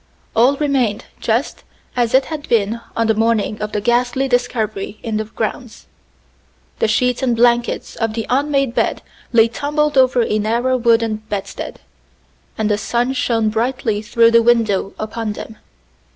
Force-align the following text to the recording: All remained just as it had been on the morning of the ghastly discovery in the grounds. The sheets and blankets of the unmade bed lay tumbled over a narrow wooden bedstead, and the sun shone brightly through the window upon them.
All 0.35 0.57
remained 0.57 1.05
just 1.19 1.63
as 1.95 2.15
it 2.15 2.25
had 2.25 2.49
been 2.49 2.81
on 2.97 3.05
the 3.05 3.13
morning 3.13 3.61
of 3.61 3.71
the 3.71 3.79
ghastly 3.79 4.27
discovery 4.27 4.97
in 5.03 5.17
the 5.17 5.25
grounds. 5.25 5.85
The 6.79 6.87
sheets 6.87 7.21
and 7.21 7.35
blankets 7.35 7.95
of 7.97 8.15
the 8.15 8.25
unmade 8.27 8.73
bed 8.73 9.03
lay 9.31 9.47
tumbled 9.47 9.99
over 9.99 10.23
a 10.23 10.39
narrow 10.39 10.75
wooden 10.75 11.17
bedstead, 11.29 11.81
and 12.57 12.67
the 12.67 12.79
sun 12.79 13.13
shone 13.13 13.49
brightly 13.49 14.01
through 14.01 14.31
the 14.31 14.41
window 14.41 14.95
upon 14.97 15.33
them. 15.33 15.57